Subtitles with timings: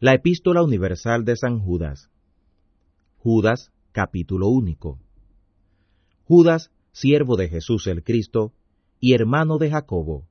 [0.00, 2.08] La Epístola Universal de San Judas.
[3.16, 5.00] Judas, capítulo único.
[6.22, 8.52] Judas, siervo de Jesús el Cristo,
[9.00, 10.28] y hermano de Jacobo,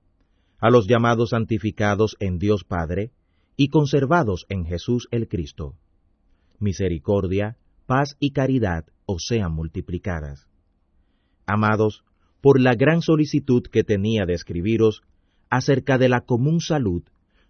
[0.60, 3.12] a los llamados santificados en Dios Padre,
[3.58, 5.76] y conservados en Jesús el Cristo.
[6.60, 7.58] Misericordia,
[7.88, 10.48] paz y caridad os sean multiplicadas.
[11.46, 12.06] Amados,
[12.40, 15.02] por la gran solicitud que tenía de escribiros
[15.50, 17.04] acerca de la común salud,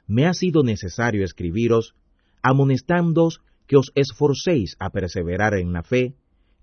[0.07, 1.93] me ha sido necesario escribiros
[2.47, 6.15] amonestándoos que os esforcéis a perseverar en la fe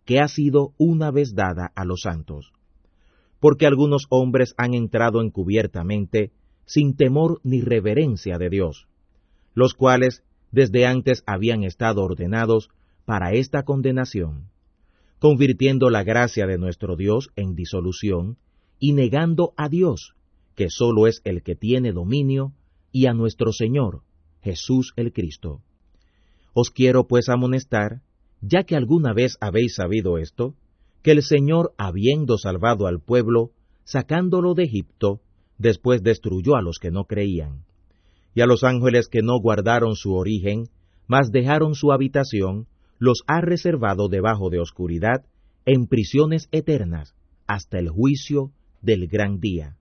[0.07, 2.53] que ha sido una vez dada a los santos.
[3.39, 6.33] Porque algunos hombres han entrado encubiertamente,
[6.65, 8.87] sin temor ni reverencia de Dios,
[9.53, 12.71] los cuales desde antes habían estado ordenados
[13.05, 14.49] para esta condenación,
[15.19, 18.39] convirtiendo la gracia de nuestro Dios en disolución
[18.79, 20.15] y negando a Dios,
[20.55, 22.55] que sólo es el que tiene dominio,
[22.91, 24.01] y a nuestro Señor,
[24.41, 25.61] Jesús el Cristo.
[26.55, 28.01] Os quiero pues amonestar,
[28.41, 30.55] ya que alguna vez habéis sabido esto,
[31.03, 33.51] que el Señor, habiendo salvado al pueblo,
[33.85, 35.21] sacándolo de Egipto,
[35.59, 37.65] después destruyó a los que no creían.
[38.35, 40.69] Y a los ángeles que no guardaron su origen,
[41.07, 42.67] mas dejaron su habitación,
[42.99, 45.25] los ha reservado debajo de oscuridad,
[45.67, 47.15] en prisiones eternas,
[47.47, 49.77] hasta el juicio del gran día.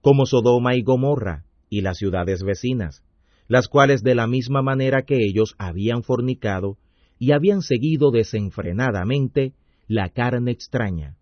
[0.00, 3.02] Como Sodoma y Gomorra, y las ciudades vecinas,
[3.48, 6.78] las cuales de la misma manera que ellos habían fornicado
[7.18, 9.54] y habían seguido desenfrenadamente
[9.86, 11.16] la carne extraña,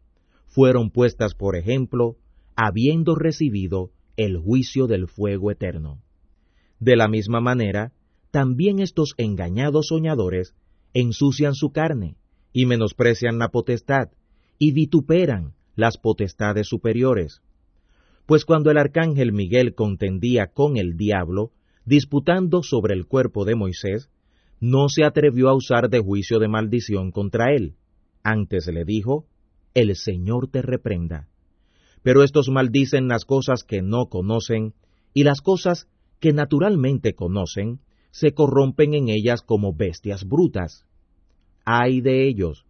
[0.47, 2.17] fueron puestas por ejemplo,
[2.57, 6.01] habiendo recibido el juicio del fuego eterno.
[6.81, 7.93] De la misma manera,
[8.31, 10.55] también estos engañados soñadores
[10.93, 12.17] ensucian su carne,
[12.53, 14.11] y menosprecian la potestad,
[14.59, 17.43] y vituperan las potestades superiores.
[18.27, 21.51] Pues cuando el arcángel Miguel contendía con el diablo,
[21.85, 24.09] disputando sobre el cuerpo de Moisés,
[24.61, 27.75] no se atrevió a usar de juicio de maldición contra él.
[28.23, 29.27] Antes le dijo,
[29.75, 31.29] El Señor te reprenda.
[32.03, 34.75] Pero estos maldicen las cosas que no conocen,
[35.13, 35.89] y las cosas
[36.21, 40.87] que naturalmente conocen, se corrompen en ellas como bestias brutas.
[41.65, 42.65] Ay de ellos,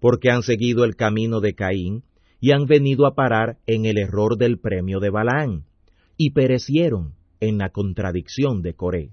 [0.00, 2.04] porque han seguido el camino de Caín,
[2.40, 5.64] y han venido a parar en el error del premio de Balaán,
[6.16, 9.10] y perecieron, en la contradicción de Coré.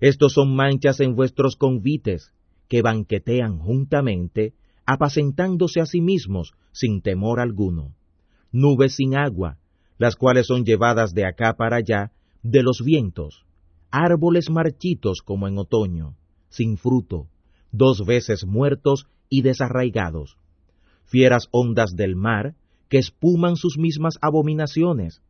[0.00, 2.32] Estos son manchas en vuestros convites,
[2.68, 4.54] que banquetean juntamente,
[4.86, 7.94] apacentándose a sí mismos sin temor alguno.
[8.52, 9.58] Nubes sin agua,
[9.98, 12.12] las cuales son llevadas de acá para allá
[12.42, 13.44] de los vientos.
[13.90, 16.14] Árboles marchitos como en otoño,
[16.48, 17.26] sin fruto,
[17.72, 20.36] dos veces muertos y desarraigados.
[21.04, 22.54] Fieras ondas del mar,
[22.88, 25.22] que espuman sus mismas abominaciones,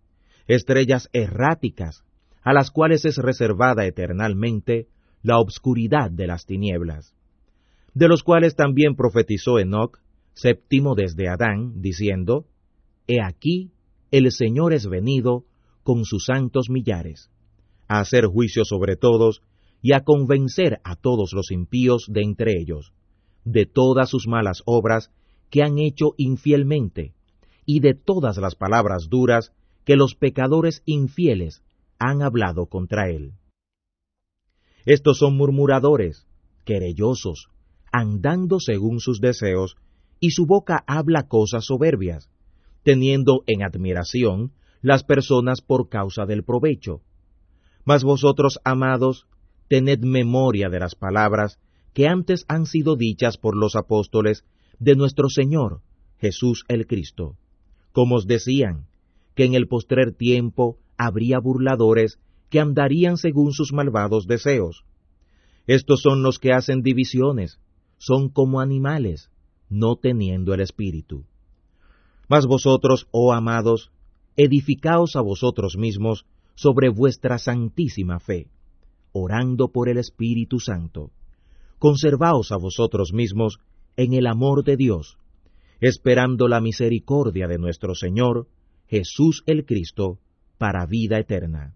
[0.49, 2.03] estrellas erráticas,
[2.43, 4.89] a las cuales es reservada eternalmente
[5.23, 7.15] la obscuridad de las tinieblas,
[7.95, 10.01] de los cuales también profetizó Enoc,
[10.33, 12.47] séptimo desde Adán, diciendo,
[13.07, 13.73] He aquí,
[14.11, 15.45] el Señor es venido
[15.83, 17.31] con sus santos millares,
[17.89, 19.43] a hacer juicio sobre todos
[19.83, 22.93] y a convencer a todos los impíos de entre ellos,
[23.45, 25.11] de todas sus malas obras
[25.51, 27.15] que han hecho infielmente,
[27.65, 29.53] y de todas las palabras duras
[29.89, 31.63] que los pecadores infieles
[31.99, 33.33] han hablado contra él.
[34.85, 36.27] Estos son murmuradores,
[36.67, 37.49] querellosos,
[37.91, 39.79] andando según sus deseos,
[40.21, 42.29] y su boca habla cosas soberbias,
[42.83, 47.01] teniendo en admiración las personas por causa del provecho.
[47.87, 49.27] Mas vosotros, amados,
[49.69, 51.59] tened memoria de las palabras
[51.95, 54.45] que antes han sido dichas por los apóstoles
[54.79, 55.81] de nuestro Señor,
[56.19, 57.39] Jesús el Cristo,
[57.93, 58.87] como os decían,
[59.39, 62.19] que en el postrer tiempo habría burladores
[62.51, 64.83] que andarían según sus malvados deseos.
[65.69, 67.61] Estos son los que hacen divisiones,
[67.99, 69.31] son como animales,
[69.69, 71.25] no teniendo el espíritu.
[72.29, 73.93] Mas vosotros, oh amados,
[74.35, 76.27] edificaos a vosotros mismos
[76.57, 78.49] sobre vuestra santísima fe,
[79.13, 81.13] orando por el Espíritu Santo.
[81.79, 83.61] Conservaos a vosotros mismos
[83.97, 85.17] en el amor de Dios,
[85.81, 88.49] esperando la misericordia de nuestro Señor,
[88.89, 90.19] Jesús el Cristo,
[90.57, 91.75] para vida eterna.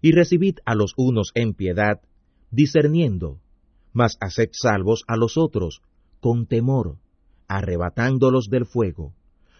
[0.00, 2.00] Y recibid a los unos en piedad,
[2.50, 3.40] discerniendo,
[3.92, 5.80] mas haced salvos a los otros,
[6.20, 6.98] con temor,
[7.48, 9.14] arrebatándolos del fuego,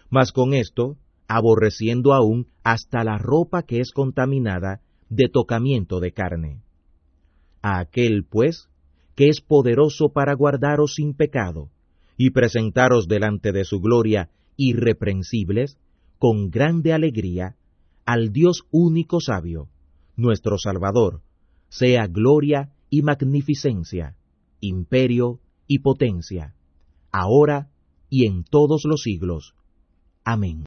[0.09, 6.61] mas con esto, aborreciendo aún hasta la ropa que es contaminada de tocamiento de carne.
[7.61, 8.69] A aquel, pues,
[9.15, 11.69] que es poderoso para guardaros sin pecado,
[12.17, 15.77] y presentaros delante de su gloria irreprensibles,
[16.23, 17.57] con grande alegría
[18.05, 19.67] al Dios único sabio,
[20.15, 21.19] nuestro Salvador,
[21.67, 24.15] sea gloria y magnificencia,
[24.61, 26.55] imperio y potencia,
[27.11, 27.71] ahora
[28.09, 29.53] y en todos los siglos.
[30.23, 30.63] Amén.